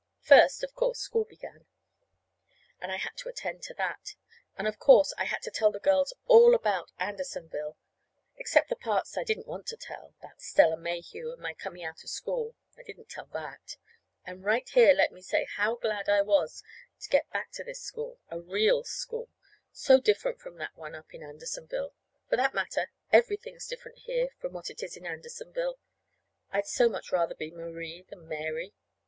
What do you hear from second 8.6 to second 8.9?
the